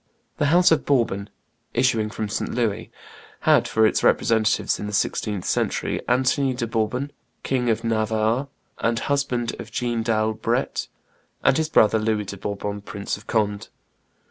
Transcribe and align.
The 0.39 0.47
house 0.47 0.71
of 0.71 0.83
Bourbon, 0.83 1.29
issuing 1.75 2.09
from 2.09 2.27
St. 2.27 2.51
Louis, 2.55 2.89
had 3.41 3.67
for 3.67 3.85
its 3.85 4.01
representatives 4.01 4.79
in 4.79 4.87
the 4.87 4.93
sixteenth 4.93 5.45
century 5.45 6.01
Anthony 6.07 6.55
de 6.55 6.65
Bourbon, 6.65 7.11
King 7.43 7.69
of 7.69 7.83
Navarre 7.83 8.47
and 8.79 8.97
husband 8.97 9.55
of 9.59 9.69
Jeanne 9.71 10.01
d'Albret, 10.01 10.87
and 11.43 11.55
his 11.55 11.69
brother 11.69 11.99
Louis 11.99 12.25
de 12.25 12.37
Bourbon, 12.37 12.81
Prince 12.81 13.15
of 13.15 13.27
Conde. 13.27 13.67